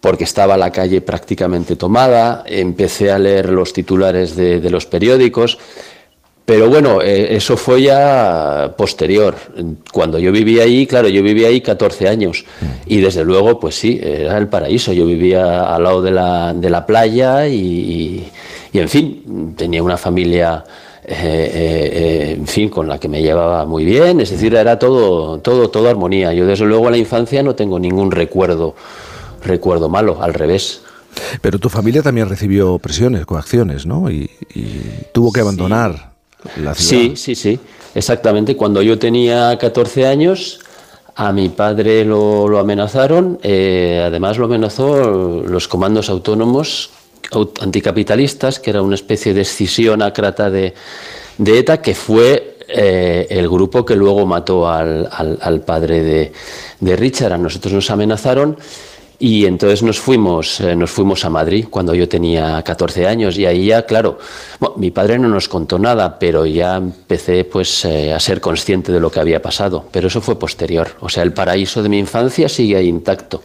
porque 0.06 0.24
estaba 0.24 0.56
la 0.56 0.72
calle 0.72 1.02
prácticamente 1.02 1.76
tomada, 1.76 2.44
empecé 2.46 3.12
a 3.12 3.18
leer 3.18 3.50
los 3.50 3.74
titulares 3.74 4.36
de, 4.36 4.70
los 4.70 4.86
periódicos, 4.86 5.58
pero 6.46 6.70
bueno, 6.70 7.02
eh, 7.02 7.36
eso 7.36 7.58
fue 7.58 7.82
ya 7.82 8.76
posterior. 8.78 9.36
Cuando 9.92 10.20
yo 10.20 10.32
vivía 10.32 10.62
ahí, 10.62 10.86
claro, 10.86 11.08
yo 11.08 11.24
vivía 11.24 11.48
ahí 11.48 11.60
14 11.60 12.08
años 12.08 12.46
y 12.86 13.02
desde 13.02 13.24
luego, 13.24 13.60
pues 13.60 13.74
sí, 13.80 14.00
era 14.00 14.38
el 14.38 14.48
paraíso. 14.48 14.94
Yo 14.94 15.08
vivía 15.08 15.74
al 15.74 15.82
lado 15.82 16.04
de 16.04 16.12
la, 16.12 16.54
de 16.54 16.70
la 16.70 16.86
playa 16.86 17.48
y, 17.48 18.30
y, 18.72 18.80
en 18.80 18.90
fin, 18.90 19.56
tenía 19.58 19.82
una 19.82 19.98
familia 19.98 20.64
eh, 21.08 21.52
eh, 21.54 22.36
en 22.38 22.48
fin, 22.48 22.70
con 22.70 22.88
la 22.88 23.00
que 23.00 23.08
me 23.08 23.22
llevaba 23.22 23.66
muy 23.66 23.86
bien, 23.86 24.22
es 24.22 24.32
decir, 24.32 24.56
era 24.56 24.80
todo, 24.80 25.40
todo, 25.40 25.70
todo 25.70 25.88
armonía. 25.88 26.34
Yo 26.34 26.48
desde 26.48 26.66
luego 26.66 26.88
a 26.88 26.92
la 26.92 26.98
infancia 26.98 27.44
no 27.44 27.54
tengo 27.54 27.78
ningún 27.80 28.10
recuerdo, 28.12 28.76
recuerdo 29.44 29.88
malo, 29.88 30.18
al 30.22 30.34
revés. 30.34 30.82
Pero 31.42 31.60
tu 31.60 31.70
familia 31.70 32.02
también 32.02 32.28
recibió 32.28 32.80
presiones, 32.80 33.26
coacciones, 33.26 33.86
¿no? 33.86 34.10
Y, 34.10 34.30
tuvo 35.14 35.32
que 35.32 35.42
abandonar 35.42 36.14
la 36.58 36.74
ciudad. 36.74 37.04
Sí, 37.04 37.14
sí, 37.16 37.36
sí, 37.36 37.60
exactamente. 37.94 38.56
Cuando 38.56 38.82
yo 38.82 38.98
tenía 38.98 39.58
14 39.58 40.08
años, 40.08 40.60
a 41.16 41.32
mi 41.32 41.50
padre 41.50 42.04
lo, 42.04 42.58
amenazaron, 42.58 43.40
eh, 43.44 44.04
además 44.06 44.38
lo 44.38 44.46
amenazó 44.46 45.44
los 45.48 45.68
comandos 45.68 46.10
autónomos 46.10 46.90
anticapitalistas, 47.62 48.60
que 48.60 48.70
era 48.70 48.82
una 48.82 48.96
especie 48.96 49.34
de 49.34 49.42
escisión 49.42 50.02
acrata 50.02 50.50
de, 50.50 50.74
de 51.38 51.60
ETA, 51.60 51.82
que 51.82 51.96
fue 51.96 52.56
eh, 52.68 53.28
el 53.30 53.48
grupo 53.48 53.86
que 53.86 53.96
luego 53.96 54.26
mató 54.26 54.68
al, 54.68 55.08
al, 55.12 55.62
padre 55.62 56.32
de, 56.80 56.96
Richard. 56.96 57.34
A 57.34 57.38
nosotros 57.38 57.74
nos 57.74 57.90
amenazaron 57.92 58.58
Y 59.18 59.46
entonces 59.46 59.82
nos 59.82 60.00
fuimos, 60.00 60.60
eh, 60.60 60.76
nos 60.76 60.92
fuimos 60.92 61.24
a 61.24 61.30
Madrid 61.30 61.68
cuando 61.70 61.94
yo 61.94 62.10
tenía 62.10 62.62
14 62.62 63.08
años 63.08 63.38
y 63.38 63.46
ahí 63.46 63.68
ya, 63.68 63.86
claro, 63.86 64.18
mi 64.76 64.92
padre 64.92 65.18
no 65.20 65.30
nos 65.30 65.48
contó 65.48 65.80
nada, 65.80 66.20
pero 66.20 66.46
ya 66.46 66.76
empecé 66.76 67.46
pues 67.46 67.86
eh, 67.86 68.14
a 68.14 68.20
ser 68.20 68.42
consciente 68.42 68.92
de 68.92 69.00
lo 69.00 69.10
que 69.10 69.20
había 69.20 69.42
pasado. 69.42 69.86
Pero 69.92 70.08
eso 70.08 70.20
fue 70.20 70.38
posterior. 70.38 70.96
O 71.00 71.10
sea, 71.10 71.24
el 71.24 71.34
paraíso 71.34 71.82
de 71.82 71.90
mi 71.90 72.00
infancia 72.00 72.50
sigue 72.50 72.76
ahí 72.76 72.88
intacto. 72.88 73.42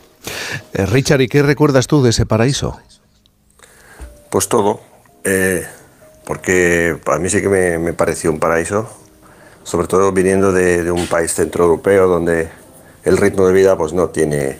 Richard, 0.73 1.21
¿y 1.21 1.29
qué 1.29 1.43
recuerdas 1.43 1.87
tú 1.87 2.03
de 2.03 2.11
ese 2.11 2.27
paraíso? 2.27 2.79
Pues 4.31 4.49
todo, 4.49 4.81
porque 6.25 6.97
para 7.05 7.19
mí 7.19 7.29
sí 7.29 7.43
que 7.43 7.49
me, 7.49 7.93
pareció 7.93 8.31
un 8.31 8.39
paraíso, 8.39 8.89
sobre 9.65 9.89
todo 9.89 10.13
viniendo 10.13 10.53
de, 10.53 10.89
un 10.93 11.09
país 11.09 11.35
centroeuropeo 11.35 12.07
donde 12.07 12.49
el 13.03 13.17
ritmo 13.17 13.49
de 13.49 13.53
vida 13.53 13.77
pues 13.77 13.93
no 13.93 14.11
tiene 14.11 14.57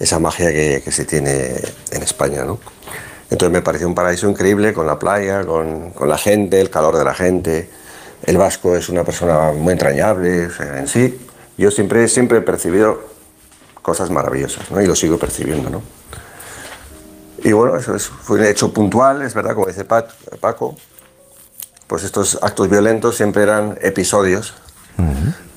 esa 0.00 0.18
magia 0.18 0.50
que, 0.50 0.90
se 0.90 1.04
tiene 1.04 1.54
en 1.90 2.02
España. 2.02 2.44
¿no? 2.44 2.58
Entonces 3.30 3.52
me 3.52 3.60
pareció 3.60 3.86
un 3.86 3.94
paraíso 3.94 4.26
increíble 4.30 4.72
con 4.72 4.86
la 4.86 4.98
playa, 4.98 5.44
con, 5.44 5.92
la 6.06 6.16
gente, 6.16 6.58
el 6.58 6.70
calor 6.70 6.96
de 6.96 7.04
la 7.04 7.12
gente. 7.12 7.68
El 8.24 8.38
vasco 8.38 8.74
es 8.74 8.88
una 8.88 9.04
persona 9.04 9.52
muy 9.52 9.72
entrañable 9.72 10.48
en 10.58 10.88
sí. 10.88 11.20
Yo 11.58 11.70
siempre, 11.70 12.08
siempre 12.08 12.38
he 12.38 12.40
percibido 12.40 13.02
cosas 13.82 14.08
maravillosas 14.08 14.70
¿no? 14.70 14.80
y 14.80 14.86
lo 14.86 14.96
sigo 14.96 15.18
percibiendo. 15.18 15.68
¿no? 15.68 15.82
Y 17.44 17.52
bueno, 17.52 17.76
eso 17.76 17.96
fue 17.98 18.38
un 18.38 18.46
hecho 18.46 18.72
puntual, 18.72 19.20
es 19.20 19.34
verdad, 19.34 19.54
como 19.54 19.66
dice 19.66 19.84
Paco, 19.84 20.76
pues 21.86 22.02
estos 22.02 22.38
actos 22.40 22.70
violentos 22.70 23.16
siempre 23.16 23.42
eran 23.42 23.78
episodios, 23.82 24.54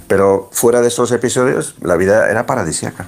pero 0.06 0.50
fuera 0.52 0.82
de 0.82 0.90
esos 0.90 1.14
episodios 1.14 1.76
la 1.80 1.96
vida 1.96 2.30
era 2.30 2.46
paradisíaca. 2.46 3.08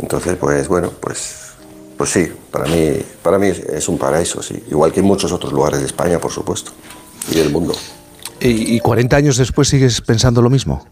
Entonces, 0.00 0.36
pues 0.36 0.68
bueno, 0.68 0.92
pues, 1.00 1.54
pues 1.96 2.10
sí, 2.10 2.30
para 2.52 2.66
mí, 2.66 3.02
para 3.22 3.38
mí 3.38 3.48
es 3.48 3.88
un 3.88 3.96
paraíso, 3.96 4.42
sí. 4.42 4.62
Igual 4.70 4.92
que 4.92 5.00
en 5.00 5.06
muchos 5.06 5.32
otros 5.32 5.50
lugares 5.50 5.80
de 5.80 5.86
España, 5.86 6.18
por 6.18 6.30
supuesto, 6.30 6.72
y 7.30 7.36
del 7.36 7.50
mundo. 7.50 7.74
¿Y, 8.38 8.76
y 8.76 8.80
40 8.80 9.16
años 9.16 9.38
después 9.38 9.68
sigues 9.68 10.02
pensando 10.02 10.42
lo 10.42 10.50
mismo? 10.50 10.86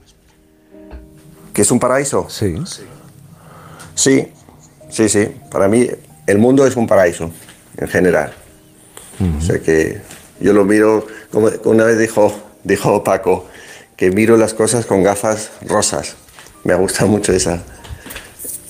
¿Que 1.53 1.61
es 1.61 1.71
un 1.71 1.79
paraíso? 1.79 2.27
Sí. 2.31 2.57
Sí, 3.95 4.33
sí, 4.89 5.09
sí. 5.09 5.29
Para 5.51 5.69
mí 5.69 5.89
el 6.27 6.39
mundo 6.39 6.67
es 6.67 6.77
un 6.77 6.87
paraíso, 6.87 7.31
en 7.77 7.89
general. 7.89 8.33
O 9.39 9.41
sea 9.41 9.59
que 9.61 10.01
yo 10.41 10.53
lo 10.53 10.65
miro, 10.65 11.07
como 11.31 11.49
una 11.65 11.85
vez 11.85 11.99
dijo, 11.99 12.33
dijo 12.65 13.03
Paco, 13.03 13.47
que 13.97 14.11
miro 14.11 14.37
las 14.37 14.55
cosas 14.55 14.85
con 14.85 15.03
gafas 15.03 15.51
rosas. 15.63 16.17
Me 16.65 16.75
gusta 16.75 17.07
mucho 17.07 17.33
esa, 17.33 17.63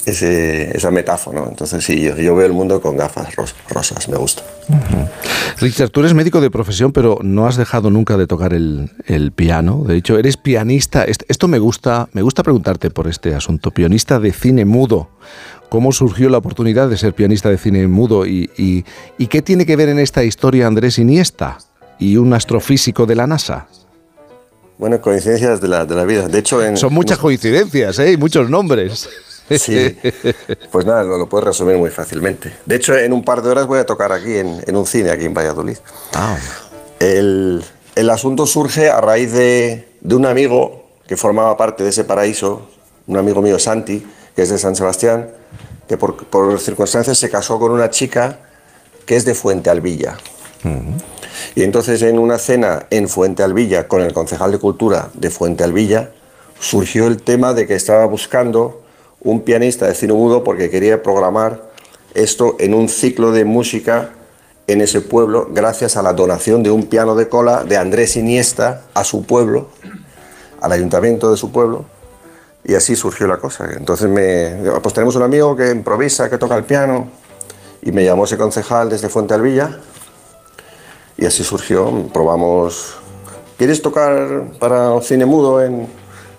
esa 0.07 0.91
metáfora. 0.91 1.45
Entonces 1.49 1.85
sí, 1.85 2.01
yo, 2.01 2.37
veo 2.37 2.47
el 2.47 2.53
mundo 2.53 2.81
con 2.81 2.97
gafas 2.97 3.35
rosas, 3.69 4.09
me 4.09 4.17
gusta. 4.17 4.43
Richard, 5.59 5.91
tú 5.91 6.01
eres 6.01 6.15
médico 6.15 6.41
de 6.41 6.51
profesión, 6.51 6.93
pero 6.93 7.19
no 7.23 7.47
has 7.47 7.57
dejado 7.57 7.91
nunca 7.91 8.17
de 8.17 8.27
tocar 8.27 8.55
el, 8.55 8.91
piano. 9.35 9.85
De 9.87 9.97
hecho, 9.97 10.19
eres 10.19 10.37
pianista. 10.37 11.05
Esto 11.05 11.49
me 11.49 11.59
gusta, 11.59 12.09
me 12.13 12.23
gusta 12.23 12.43
preguntarte 12.43 12.91
por 12.91 13.09
este 13.09 13.35
asunto. 13.35 13.71
Pianista 13.71 14.21
de 14.21 14.33
cine 14.33 14.65
mudo. 14.65 15.09
¿Cómo 15.69 15.91
surgió 15.91 16.29
la 16.29 16.39
oportunidad 16.39 16.89
de 16.89 16.97
ser 16.97 17.13
pianista 17.13 17.51
de 17.51 17.59
cine 17.59 17.87
mudo? 17.89 18.25
¿Y, 18.25 18.51
y, 18.57 19.27
qué 19.27 19.43
tiene 19.43 19.67
que 19.67 19.75
ver 19.75 19.89
en 19.89 19.99
esta 19.99 20.23
historia 20.23 20.69
Andrés 20.69 20.99
Iniesta 20.99 21.59
y 21.99 22.17
un 22.17 22.33
astrofísico 22.33 23.07
de 23.07 23.17
la 23.17 23.27
NASA? 23.27 23.67
Bueno, 24.79 25.01
coincidencias 25.01 25.61
de 25.61 25.69
la, 25.69 25.85
de 25.85 25.95
la 25.97 26.05
vida. 26.05 26.29
De 26.29 26.39
hecho, 26.39 26.61
Son 26.77 26.93
muchas 26.93 27.19
coincidencias, 27.19 27.99
¿eh? 27.99 28.13
Y 28.13 28.17
muchos 28.17 28.49
nombres. 28.49 29.09
Sí, 29.51 29.97
pues 30.73 30.87
nada, 30.87 31.05
lo, 31.05 31.19
lo, 31.19 31.29
puedes 31.29 31.47
resumir 31.47 31.77
muy 31.77 31.91
fácilmente. 31.91 32.53
De 32.65 32.77
hecho, 32.77 32.97
en 32.97 33.13
un 33.13 33.23
par 33.23 33.43
de 33.43 33.51
horas 33.51 33.67
voy 33.67 33.79
a 33.79 33.87
tocar 33.87 34.13
aquí, 34.13 34.37
en, 34.37 34.77
un 34.77 34.87
cine, 34.87 35.11
aquí 35.11 35.25
en 35.25 35.35
Valladolid. 35.35 35.77
Ah. 36.15 36.37
El, 36.99 37.63
asunto 38.11 38.47
surge 38.47 38.91
a 38.91 39.01
raíz 39.01 39.33
de, 39.33 39.89
un 40.03 40.27
amigo 40.27 40.87
que 41.07 41.17
formaba 41.17 41.57
parte 41.57 41.85
de 41.85 41.91
ese 41.91 42.05
paraíso, 42.05 42.69
un 43.07 43.17
amigo 43.17 43.41
mío, 43.41 43.59
Santi, 43.59 44.05
que 44.35 44.43
es 44.43 44.51
de 44.51 44.59
San 44.59 44.75
Sebastián, 44.75 45.31
que 45.87 45.97
por, 45.97 46.59
circunstancias 46.59 47.17
se 47.17 47.31
casó 47.31 47.59
con 47.59 47.71
una 47.71 47.91
chica 47.91 48.41
que 49.05 49.15
es 49.15 49.25
de 49.25 49.35
Fuente 49.35 49.71
Alvilla. 49.71 50.17
Y 51.55 51.63
entonces 51.63 52.03
en 52.03 52.19
una 52.19 52.39
cena 52.39 52.87
en 52.91 53.09
Fuente 53.09 53.45
Alvilla 53.45 53.87
con 53.87 54.03
el 54.03 54.13
concejal 54.13 54.51
de 54.51 54.59
Cultura 54.59 55.11
de 55.15 55.31
Fuente 55.31 55.63
Alvilla 55.63 56.11
surgió 56.59 57.07
el 57.07 57.23
tema 57.23 57.55
de 57.55 57.69
que 57.69 57.75
estaba 57.75 58.05
buscando 58.07 58.83
un 59.27 59.41
pianista 59.41 59.87
de 59.87 59.95
cine 59.95 60.13
mudo 60.13 60.45
porque 60.45 60.71
quería 60.71 61.03
programar 61.03 61.71
esto 62.15 62.57
en 62.61 62.75
un 62.75 62.89
ciclo 62.89 63.33
de 63.33 63.45
música 63.45 64.11
en 64.69 64.81
ese 64.81 65.01
pueblo 65.01 65.49
gracias 65.51 65.97
a 65.97 66.03
la 66.03 66.13
donación 66.13 66.63
de 66.63 66.71
un 66.71 66.85
piano 66.87 67.17
de 67.17 67.29
cola 67.29 67.65
de 67.65 67.77
Andrés 67.77 68.17
Iniesta 68.17 68.83
a 68.95 69.03
su 69.03 69.27
pueblo, 69.27 69.69
al 70.61 70.73
ayuntamiento 70.73 71.31
de 71.31 71.37
su 71.37 71.51
pueblo, 71.51 71.85
y 72.65 72.75
así 72.75 72.95
surgió 72.95 73.27
la 73.27 73.39
cosa. 73.39 73.69
Entonces 73.77 74.09
me, 74.09 74.71
pues 74.81 74.95
tenemos 74.95 75.17
un 75.17 75.23
amigo 75.23 75.57
que 75.57 75.71
improvisa, 75.71 76.31
que 76.31 76.39
toca 76.39 76.57
el 76.57 76.65
piano, 76.65 77.09
y 77.83 77.91
me 77.91 78.05
llamó 78.05 78.25
ese 78.25 78.39
concejal 78.39 78.89
desde 78.91 79.09
Fuente 79.09 79.35
Alvilla, 79.35 79.81
y 81.17 81.27
así 81.27 81.43
surgió, 81.43 82.09
probamos, 82.13 82.95
¿quieres 83.59 83.83
tocar 83.83 84.53
para 84.61 85.01
cine 85.01 85.27
mudo 85.27 85.63
en, 85.63 85.89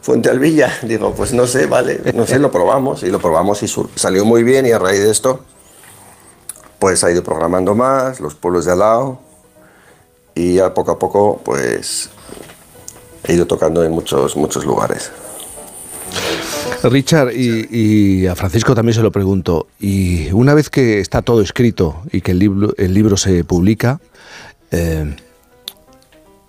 Fuente 0.07 0.29
Alvilla. 0.29 0.71
Digo, 0.83 1.13
pues 1.13 1.33
no 1.33 1.45
sé, 1.47 1.65
vale, 1.65 1.99
no 2.15 2.25
sé, 2.25 2.39
lo 2.39 2.49
probamos 2.49 3.03
y 3.03 3.09
lo 3.09 3.19
probamos 3.19 3.61
y 3.61 3.67
salió 3.95 4.23
muy 4.23 4.41
bien 4.41 4.65
y 4.65 4.71
a 4.71 4.79
raíz 4.79 5.01
de 5.01 5.11
esto, 5.11 5.41
pues 6.79 7.03
ha 7.03 7.11
ido 7.11 7.25
programando 7.25 7.75
más, 7.75 8.21
los 8.21 8.33
pueblos 8.33 8.63
de 8.63 8.71
al 8.71 8.79
lado 8.79 9.19
y 10.33 10.53
ya 10.53 10.73
poco 10.73 10.91
a 10.91 10.97
poco, 10.97 11.41
pues 11.43 12.09
he 13.25 13.33
ido 13.33 13.47
tocando 13.47 13.83
en 13.83 13.91
muchos, 13.91 14.37
muchos 14.37 14.63
lugares. 14.63 15.11
Richard, 16.83 17.33
y, 17.33 18.27
a 18.27 18.35
Francisco 18.37 18.73
también 18.73 18.93
se 18.93 19.01
lo 19.01 19.11
pregunto, 19.11 19.67
y 19.77 20.31
una 20.31 20.53
vez 20.53 20.69
que 20.69 21.01
está 21.01 21.21
todo 21.21 21.41
escrito 21.41 22.01
y 22.13 22.21
que 22.21 22.31
el 22.31 22.39
libro, 22.39 22.73
el 22.77 22.93
libro 22.93 23.17
se 23.17 23.43
publica, 23.43 23.99
eh, 24.71 25.17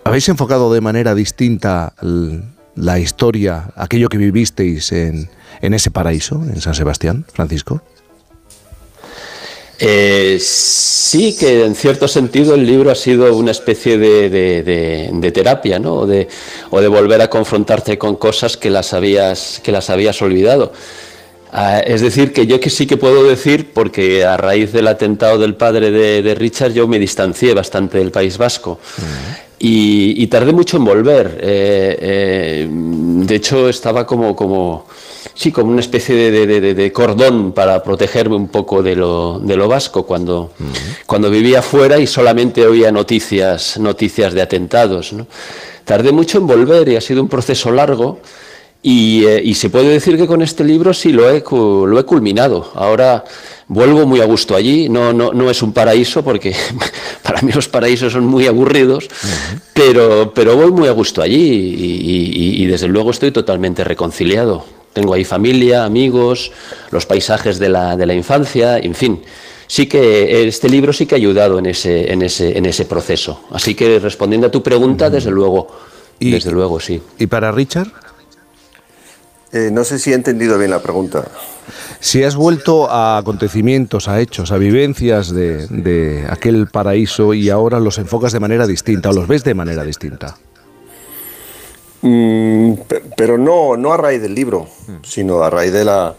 ¿habéis 0.04 0.28
enfocado 0.28 0.72
de 0.72 0.80
manera 0.80 1.16
distinta 1.16 1.94
la 2.80 2.99
historia, 2.99 3.70
aquello 3.76 4.08
que 4.08 4.18
vivisteis 4.18 4.92
en, 4.92 5.28
ese 5.61 5.90
paraíso, 5.90 6.37
en 6.37 6.61
San 6.61 6.75
Sebastián, 6.75 7.25
Francisco? 7.32 7.82
Eh, 9.80 10.38
sí, 10.40 11.37
que 11.38 11.64
en 11.64 11.75
cierto 11.75 12.08
sentido 12.08 12.54
el 12.54 12.66
libro 12.66 12.90
ha 12.90 12.97
sido 12.97 13.37
una 13.37 13.52
especie 13.52 13.97
de, 13.97 15.30
terapia, 15.32 15.78
¿no? 15.78 15.94
O 15.94 16.06
de, 16.06 16.28
o 16.70 16.80
de, 16.80 16.88
volver 16.88 17.20
a 17.23 17.30
confrontarte 17.30 17.97
con 17.97 18.16
cosas 18.16 18.56
que 18.56 18.70
las 18.70 18.92
habías, 18.92 19.61
que 19.62 19.70
las 19.70 19.90
habías 19.90 20.20
olvidado. 20.20 20.73
Ah, 21.52 21.80
es 21.80 22.02
decir, 22.02 22.32
que 22.32 22.47
yo 22.47 22.61
que 22.61 22.70
sí 22.70 22.87
que 22.87 22.97
puedo 22.97 23.25
decir, 23.25 23.73
porque 23.73 24.25
a 24.25 24.37
raíz 24.37 24.73
del 24.73 24.87
atentado 24.87 25.38
del 25.38 25.54
padre 25.54 25.90
de, 25.90 26.35
Richard 26.35 26.73
yo 26.73 26.87
me 26.87 26.99
distancié 26.99 27.54
bastante 27.54 27.99
del 27.99 28.11
País 28.11 28.37
Vasco. 28.37 28.78
Y, 29.60 30.26
tardé 30.28 30.52
mucho 30.52 30.76
en 30.76 30.84
volver. 30.84 31.38
Eh, 31.40 31.98
eh, 32.00 32.68
de 32.70 33.34
hecho, 33.34 33.68
estaba 33.68 34.06
como, 34.06 34.36
como, 34.36 34.86
sí, 35.34 35.50
como 35.50 35.70
una 35.72 35.80
especie 35.80 36.30
de, 36.30 36.92
cordón 36.92 37.52
para 37.52 37.82
protegerme 37.82 38.36
un 38.36 38.48
poco 38.48 38.82
de 38.82 38.94
lo, 38.94 39.38
de 39.40 39.56
lo 39.56 39.68
vasco 39.68 40.04
cuando, 40.06 40.52
cuando 41.06 41.30
vivía 41.30 41.62
fuera 41.62 41.98
y 41.98 42.06
solamente 42.06 42.66
oía 42.66 42.92
noticias, 42.92 43.78
noticias 43.78 44.32
de 44.32 44.42
atentados. 44.42 45.14
Tardé 45.84 46.12
mucho 46.12 46.38
en 46.38 46.46
volver 46.46 46.88
y 46.88 46.96
ha 46.96 47.00
sido 47.00 47.22
un 47.22 47.28
proceso 47.28 47.70
largo. 47.72 48.20
Eh, 48.82 49.42
y, 49.44 49.54
se 49.54 49.70
puede 49.70 49.88
decir 49.88 50.16
que 50.16 50.26
con 50.26 50.40
este 50.40 50.62
libro 50.62 50.94
sí 50.94 51.12
lo 51.12 51.28
he, 51.28 51.42
lo 51.50 51.98
he 51.98 52.04
culminado. 52.04 52.70
Ahora 52.74 53.24
vuelvo 53.68 54.06
muy 54.06 54.20
a 54.20 54.25
gusto 54.25 54.56
allí. 54.56 54.88
No, 54.88 55.12
no, 55.12 55.32
no 55.32 55.50
es 55.50 55.62
un 55.62 55.72
paraíso 55.72 56.25
porque 56.25 56.54
para 57.22 57.42
mí 57.42 57.52
los 57.52 57.68
paraísos 57.68 58.12
son 58.12 58.26
muy 58.26 58.46
aburridos, 58.46 59.08
pero, 59.72 60.32
pero 60.34 60.56
voy 60.56 60.72
muy 60.72 60.88
a 60.88 60.92
gusto 60.92 61.22
allí 61.22 61.38
y, 61.38 62.66
desde 62.66 62.88
luego 62.88 63.10
estoy 63.10 63.30
totalmente 63.30 63.84
reconciliado. 63.84 64.64
Tengo 64.92 65.14
ahí 65.14 65.25
familia, 65.25 65.84
amigos, 65.84 66.50
los 66.90 67.06
paisajes 67.06 67.58
de 67.58 67.68
la, 67.68 67.96
de 67.96 68.06
la 68.06 68.14
infancia, 68.14 68.78
en 68.78 68.94
fin 68.94 69.22
sí 69.68 69.87
que 69.87 70.48
este 70.48 70.68
libro 70.68 70.92
sí 70.92 71.06
que 71.06 71.14
ha 71.14 71.18
ayudado 71.18 71.58
en 71.58 71.66
ese, 71.66 72.10
en 72.10 72.22
ese, 72.22 72.56
en 72.58 72.66
ese 72.66 72.87
proceso. 72.87 73.44
Así 73.52 73.75
que 73.75 74.00
respondiendo 74.00 74.48
a 74.48 74.50
tu 74.50 74.62
pregunta, 74.62 75.10
desde 75.10 75.30
luego, 75.30 75.68
desde 76.18 76.50
luego 76.50 76.80
sí. 76.80 77.00
¿Y 77.18 77.26
para 77.26 77.52
Richard? 77.52 77.92
Eh, 79.52 79.71
no 79.73 79.85
sé 79.85 79.99
si 79.99 80.12
he 80.12 80.14
entendido 80.14 80.59
bien 80.59 80.71
la 80.71 80.81
pregunta. 80.81 81.25
Si 82.00 82.23
has 82.23 82.37
vuelto 82.37 82.90
a 82.90 83.19
acontecimientos, 83.19 84.09
a 84.09 84.21
hechos, 84.21 84.52
a 84.52 84.59
vivencias 84.59 85.33
de, 85.33 86.26
aquel 86.28 86.69
paraíso 86.69 87.35
y 87.35 87.50
ahora 87.50 87.81
los 87.81 87.99
enfocas 87.99 88.33
de 88.33 88.40
manera 88.40 88.67
distinta 88.67 89.11
o 89.11 89.12
los 89.12 89.26
ves 89.26 89.45
de 89.45 89.55
manera 89.55 89.85
distinta. 89.85 90.37
Mm, 92.02 92.75
pero 93.17 93.38
no, 93.38 93.76
no 93.76 93.93
a 93.93 93.97
raíz 93.97 94.23
del 94.23 94.35
libro, 94.35 94.69
sino 95.02 95.43
a 95.43 95.50
raíz 95.50 95.73
de 95.73 95.85
la, 95.85 96.14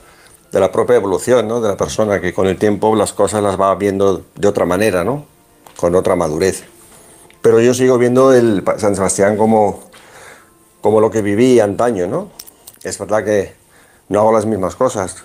de 0.51 0.59
la 0.59 0.71
propia 0.71 0.97
evolución, 0.97 1.47
¿no? 1.47 1.61
De 1.61 1.69
la 1.69 1.77
persona 1.77 2.19
que 2.19 2.33
con 2.33 2.47
el 2.47 2.57
tiempo 2.57 2.95
las 2.95 3.13
cosas 3.13 3.41
las 3.41 3.59
va 3.59 3.73
viendo 3.75 4.25
de 4.35 4.47
otra 4.47 4.65
manera, 4.65 5.03
¿no? 5.03 5.25
Con 5.77 5.95
otra 5.95 6.15
madurez. 6.15 6.63
Pero 7.41 7.61
yo 7.61 7.73
sigo 7.73 7.97
viendo 7.97 8.33
el 8.33 8.63
San 8.77 8.95
Sebastián 8.95 9.37
como, 9.37 9.79
como 10.81 10.99
lo 10.99 11.09
que 11.09 11.21
viví 11.21 11.59
antaño, 11.61 12.07
¿no? 12.07 12.38
Es 12.83 12.97
verdad 12.97 13.23
que 13.23 13.53
no 14.07 14.19
hago 14.19 14.31
las 14.31 14.45
mismas 14.45 14.75
cosas. 14.75 15.17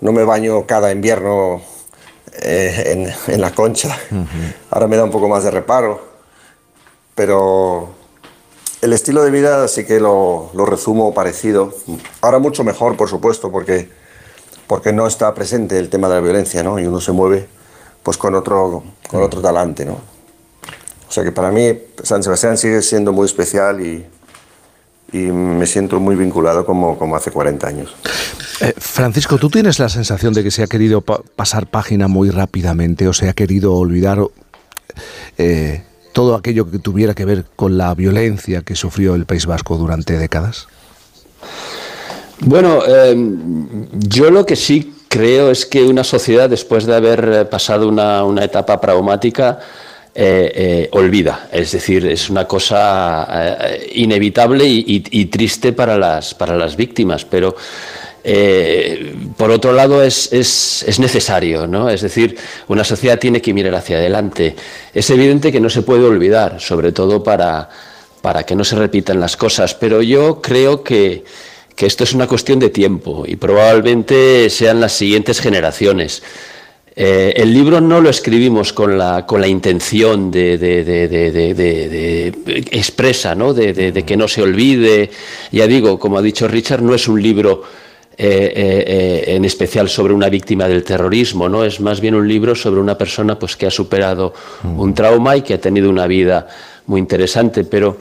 No 0.00 0.12
me 0.12 0.24
baño 0.24 0.66
cada 0.66 0.92
invierno 0.92 1.62
eh, 2.42 3.12
en, 3.26 3.40
la 3.40 3.52
concha. 3.52 3.96
Ahora 4.70 4.86
me 4.86 4.96
da 4.96 5.04
un 5.04 5.10
poco 5.10 5.28
más 5.28 5.44
de 5.44 5.50
reparo. 5.50 6.00
Pero 7.14 7.90
el 8.82 8.92
estilo 8.92 9.22
de 9.22 9.30
vida 9.30 9.66
sí 9.68 9.84
que 9.84 10.00
lo, 10.00 10.50
lo 10.54 10.66
resumo 10.66 11.14
parecido. 11.14 11.74
Ahora 12.20 12.38
mucho 12.38 12.64
mejor, 12.64 12.96
por 12.96 13.08
supuesto, 13.08 13.50
porque 13.50 13.88
porque 14.66 14.92
no 14.92 15.06
está 15.06 15.34
presente 15.34 15.78
el 15.78 15.88
tema 15.88 16.08
de 16.08 16.14
la 16.14 16.20
violencia, 16.20 16.62
¿no? 16.62 16.78
Y 16.78 16.86
uno 16.86 17.00
se 17.00 17.12
mueve 17.12 17.46
pues 18.02 18.16
con 18.16 18.34
otro, 18.34 18.82
con 19.08 19.22
otro 19.22 19.40
talante, 19.40 19.84
¿no? 19.84 19.98
O 21.08 21.12
sea 21.14 21.22
que 21.22 21.32
para 21.32 21.50
mí 21.50 21.78
San 22.02 22.22
Sebastián 22.22 22.58
sigue 22.58 22.82
siendo 22.82 23.12
muy 23.12 23.26
especial 23.26 23.80
y, 23.80 24.06
y 25.14 25.30
me 25.30 25.64
siento 25.64 26.00
muy 26.00 26.16
vinculado 26.16 26.66
como, 26.66 26.98
como 26.98 27.14
hace 27.14 27.30
40 27.30 27.66
años. 27.68 27.94
Eh, 28.60 28.74
Francisco, 28.76 29.38
¿tú 29.38 29.48
tienes 29.48 29.78
la 29.78 29.88
sensación 29.88 30.34
de 30.34 30.42
que 30.42 30.50
se 30.50 30.64
ha 30.64 30.66
querido 30.66 31.02
pasar 31.02 31.68
página 31.68 32.08
muy 32.08 32.30
rápidamente 32.30 33.06
o 33.06 33.12
se 33.12 33.28
ha 33.28 33.32
querido 33.32 33.74
olvidar 33.74 34.18
eh, 35.38 35.84
todo 36.12 36.34
aquello 36.34 36.68
que 36.68 36.80
tuviera 36.80 37.14
que 37.14 37.24
ver 37.24 37.44
con 37.54 37.78
la 37.78 37.94
violencia 37.94 38.62
que 38.62 38.74
sufrió 38.74 39.14
el 39.14 39.24
País 39.24 39.46
Vasco 39.46 39.76
durante 39.76 40.18
décadas? 40.18 40.66
Bueno, 42.40 42.84
em, 42.84 43.86
yo 43.92 44.32
lo 44.32 44.44
que 44.44 44.56
sí 44.56 44.94
creo 45.08 45.52
es 45.52 45.64
que 45.64 45.84
una 45.84 46.02
sociedad, 46.02 46.50
después 46.50 46.86
de 46.86 46.96
haber 46.96 47.28
eh, 47.32 47.44
pasado 47.44 47.88
una, 47.88 48.44
etapa 48.44 48.80
traumática, 48.80 49.60
eh, 50.14 50.52
eh, 50.54 50.88
olvida. 50.92 51.48
Es 51.52 51.72
decir, 51.72 52.06
es 52.06 52.30
una 52.30 52.46
cosa 52.46 53.58
inevitable 53.92 54.64
y, 54.66 55.24
triste 55.26 55.72
para 55.72 55.98
las, 55.98 56.34
para 56.34 56.56
las 56.56 56.76
víctimas, 56.76 57.24
pero 57.24 57.54
por 59.36 59.50
otro 59.50 59.72
lado 59.72 60.02
es, 60.02 60.32
es, 60.32 60.98
necesario, 60.98 61.66
¿no? 61.66 61.90
Es 61.90 62.00
decir, 62.00 62.36
una 62.68 62.84
sociedad 62.84 63.18
tiene 63.18 63.42
que 63.42 63.52
mirar 63.52 63.74
hacia 63.74 63.98
adelante. 63.98 64.56
Es 64.94 65.10
evidente 65.10 65.52
que 65.52 65.60
no 65.60 65.68
se 65.68 65.82
puede 65.82 66.04
olvidar, 66.04 66.60
sobre 66.60 66.92
todo 66.92 67.22
para, 67.22 67.68
para 68.22 68.44
que 68.44 68.54
no 68.54 68.64
se 68.64 68.76
repitan 68.76 69.20
las 69.20 69.36
cosas, 69.36 69.74
pero 69.74 70.00
yo 70.00 70.40
creo 70.40 70.82
que 70.82 71.24
que 71.74 71.86
esto 71.86 72.04
es 72.04 72.12
una 72.12 72.26
cuestión 72.26 72.58
de 72.58 72.70
tiempo 72.70 73.24
y 73.26 73.36
probablemente 73.36 74.48
sean 74.50 74.80
las 74.80 74.92
siguientes 74.92 75.40
generaciones. 75.40 76.22
Eh, 76.96 77.32
el 77.36 77.52
libro 77.52 77.80
no 77.80 78.00
lo 78.00 78.08
escribimos 78.08 78.72
con 78.72 78.96
la, 78.96 79.26
con 79.26 79.40
la 79.40 79.48
intención 79.48 80.30
de, 80.30 80.56
de, 80.58 82.32
expresa, 82.70 83.34
¿no? 83.34 83.52
de, 83.52 84.04
que 84.06 84.16
no 84.16 84.28
se 84.28 84.42
olvide. 84.42 85.10
Ya 85.50 85.66
digo, 85.66 85.98
como 85.98 86.18
ha 86.18 86.22
dicho 86.22 86.46
Richard, 86.46 86.82
no 86.82 86.94
es 86.94 87.08
un 87.08 87.20
libro 87.20 87.62
eh, 88.16 88.52
eh, 88.56 89.24
en 89.34 89.44
especial 89.44 89.88
sobre 89.88 90.14
una 90.14 90.28
víctima 90.28 90.68
del 90.68 90.84
terrorismo, 90.84 91.48
¿no? 91.48 91.64
es 91.64 91.80
más 91.80 92.00
bien 92.00 92.14
un 92.14 92.28
libro 92.28 92.54
sobre 92.54 92.80
una 92.80 92.96
persona 92.96 93.36
pues, 93.36 93.56
que 93.56 93.66
ha 93.66 93.72
superado 93.72 94.32
mm. 94.62 94.78
un 94.78 94.94
trauma 94.94 95.36
y 95.36 95.42
que 95.42 95.54
ha 95.54 95.60
tenido 95.60 95.90
una 95.90 96.06
vida 96.06 96.46
muy 96.86 97.00
interesante. 97.00 97.64
Pero 97.64 97.98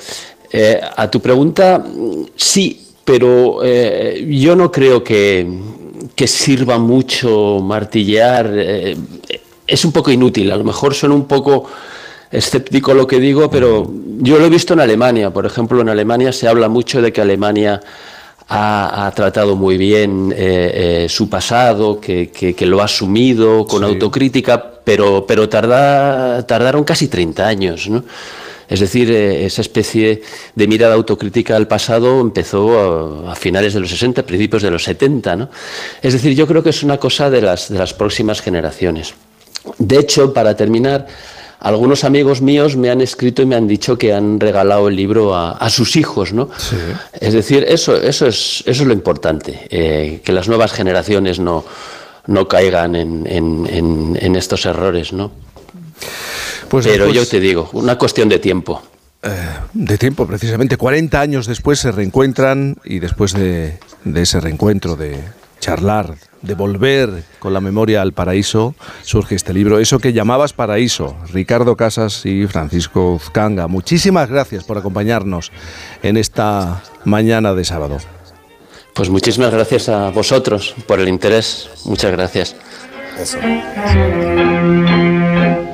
a 0.95 1.09
tu 1.09 1.19
pregunta, 1.19 1.83
sí, 2.35 2.89
pero 3.03 3.63
yo 3.63 4.55
no 4.55 4.71
creo 4.71 5.03
que, 5.03 5.47
sirva 6.27 6.77
mucho 6.77 7.59
martillear. 7.61 8.51
Eh, 8.53 8.97
es 9.65 9.85
un 9.85 9.91
poco 9.91 10.11
inútil, 10.11 10.51
a 10.51 10.57
lo 10.57 10.63
mejor 10.63 10.93
suena 10.93 11.15
un 11.15 11.25
poco 11.25 11.65
escéptico 12.31 12.93
lo 12.93 13.07
que 13.07 13.19
digo, 13.19 13.49
pero 13.49 13.89
yo 14.19 14.39
lo 14.39 14.45
he 14.45 14.49
visto 14.49 14.73
en 14.73 14.79
Alemania. 14.79 15.31
Por 15.31 15.45
ejemplo, 15.45 15.81
en 15.81 15.89
Alemania 15.89 16.33
se 16.33 16.47
habla 16.47 16.67
mucho 16.67 17.01
de 17.01 17.13
que 17.13 17.21
Alemania 17.21 17.79
ha, 18.49 19.11
tratado 19.15 19.55
muy 19.55 19.77
bien 19.77 20.33
eh, 20.35 21.07
su 21.09 21.29
pasado, 21.29 21.99
que, 21.99 22.55
lo 22.61 22.81
ha 22.81 22.85
asumido 22.85 23.65
con 23.65 23.83
autocrítica, 23.83 24.81
pero, 24.83 25.25
pero 25.25 25.47
tardaron 25.47 26.83
casi 26.83 27.07
30 27.07 27.47
años. 27.47 27.89
¿no? 27.89 28.03
Es 28.67 28.79
decir, 28.79 29.11
eh, 29.11 29.45
esa 29.45 29.61
especie 29.61 30.21
de 30.55 30.67
mirada 30.67 30.95
autocrítica 30.95 31.55
al 31.55 31.67
pasado 31.67 32.21
empezó 32.21 33.29
a, 33.29 33.35
finales 33.35 33.73
de 33.73 33.79
los 33.79 33.89
60, 33.89 34.23
principios 34.23 34.61
de 34.61 34.71
los 34.71 34.83
70. 34.83 35.35
¿no? 35.35 35.49
Es 36.01 36.13
decir, 36.13 36.35
yo 36.35 36.47
creo 36.47 36.63
que 36.63 36.69
es 36.69 36.83
una 36.83 36.97
cosa 36.97 37.29
de 37.29 37.41
las, 37.41 37.69
de 37.69 37.77
las 37.77 37.93
próximas 37.93 38.41
generaciones. 38.41 39.13
De 39.77 39.97
hecho, 39.97 40.33
para 40.33 40.55
terminar, 40.55 41.07
algunos 41.59 42.03
amigos 42.03 42.41
míos 42.41 42.75
me 42.75 42.89
han 42.89 42.99
escrito 42.99 43.41
y 43.41 43.45
me 43.45 43.55
han 43.55 43.67
dicho 43.67 43.97
que 43.97 44.13
han 44.13 44.39
regalado 44.39 44.89
el 44.89 44.95
libro 44.95 45.35
a, 45.35 45.69
sus 45.69 45.95
hijos, 45.95 46.33
¿no? 46.33 46.49
Es 47.19 47.33
decir, 47.33 47.65
eso, 47.65 47.95
eso, 47.95 48.27
es, 48.27 48.63
eso 48.65 48.83
es 48.83 48.87
lo 48.87 48.91
importante, 48.91 49.67
eh, 49.69 50.21
que 50.25 50.33
las 50.33 50.49
nuevas 50.49 50.73
generaciones 50.73 51.39
no, 51.39 51.63
no 52.27 52.49
caigan 52.49 52.97
en, 52.97 53.25
en, 53.25 54.17
en 54.19 54.35
estos 54.35 54.65
errores, 54.65 55.13
¿no? 55.13 55.31
Pues 56.69 56.85
Pero 56.85 57.09
yo 57.09 57.25
te 57.25 57.39
digo, 57.39 57.69
una 57.73 57.97
cuestión 57.97 58.29
de 58.29 58.39
tiempo. 58.39 58.81
Eh, 59.23 59.29
de 59.73 59.97
tiempo, 59.97 60.27
precisamente. 60.27 60.75
40 60.75 61.19
años 61.19 61.47
después 61.47 61.79
se 61.79 61.91
reencuentran 61.91 62.77
y 62.83 62.99
después 62.99 63.33
de, 63.33 63.79
ese 64.15 64.41
reencuentro, 64.41 64.95
de 64.95 65.17
charlar, 65.61 66.15
de 66.41 66.55
volver 66.55 67.23
con 67.39 67.53
la 67.53 67.61
memoria 67.61 68.01
al 68.01 68.11
paraíso, 68.11 68.75
surge 69.01 69.35
este 69.35 69.53
libro. 69.53 69.79
Eso 69.79 69.99
que 69.99 70.11
llamabas 70.11 70.51
paraíso, 70.51 71.15
Ricardo 71.31 71.77
Casas 71.77 72.25
y 72.25 72.47
Francisco 72.47 73.13
Uzcanga. 73.13 73.67
Muchísimas 73.67 74.29
gracias 74.29 74.65
por 74.65 74.77
acompañarnos 74.77 75.53
en 76.03 76.17
esta 76.17 76.83
mañana 77.05 77.53
de 77.53 77.63
sábado. 77.63 77.99
Pues 78.93 79.09
muchísimas 79.09 79.51
gracias 79.51 79.87
a 79.87 80.09
vosotros 80.11 80.75
por 80.85 80.99
el 80.99 81.07
interés. 81.07 81.69
Muchas 81.85 82.11
gracias. 82.11 82.55